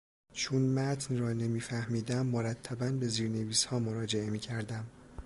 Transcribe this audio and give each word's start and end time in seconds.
چون 0.33 0.61
متن 0.73 1.17
را 1.17 1.33
نمی 1.33 1.59
فهمیدم 1.59 2.25
مرتبا 2.25 2.89
به 2.91 3.07
زیرنویسها 3.07 3.79
مراجعه 3.79 4.29
میکردم. 4.29 4.85